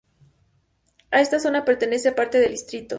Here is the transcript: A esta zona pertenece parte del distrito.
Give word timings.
A 1.11 1.21
esta 1.21 1.37
zona 1.39 1.63
pertenece 1.63 2.11
parte 2.11 2.39
del 2.39 2.53
distrito. 2.53 2.89